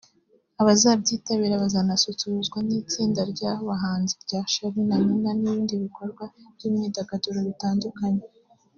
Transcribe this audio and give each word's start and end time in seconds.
Abazabyitabira 0.61 1.61
bazanasusurutswa 1.63 2.57
n’itsinda 2.67 3.21
ry’abahanzi 3.31 4.13
rya 4.23 4.39
Charly 4.51 4.81
na 4.89 4.97
Nina 5.05 5.31
n’ibindi 5.39 5.73
bikorwa 5.83 6.23
by’imyidagaduro 6.55 7.39
bitandukanye 7.49 8.23